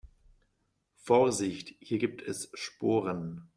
Vorsicht, 0.95 1.75
hier 1.79 1.99
gibt 1.99 2.23
es 2.23 2.49
Sporen. 2.55 3.47